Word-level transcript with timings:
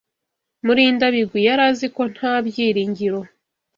Murindabigwi 0.65 1.39
yari 1.47 1.63
azi 1.69 1.87
ko 1.95 2.01
nta 2.13 2.33
byiringiro. 2.45 3.19